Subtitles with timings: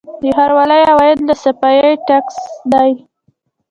[0.21, 2.37] د ښاروالۍ عواید له صفايي ټکس
[2.71, 2.91] دي